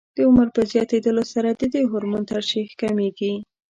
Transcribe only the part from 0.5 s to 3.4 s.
په زیاتېدلو سره د دې هورمون ترشح کمېږي.